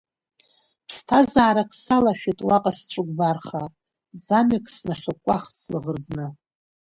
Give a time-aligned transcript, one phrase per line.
[0.87, 3.63] Ԥсҭазаарак салашәеит уаҟа сцәыкәбарха,
[4.25, 6.25] ӡамҩак снахьыкәкәахт слаӷырӡны.